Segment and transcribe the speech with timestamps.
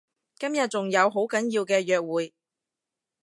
[0.39, 2.33] 今日仲有好緊要嘅約會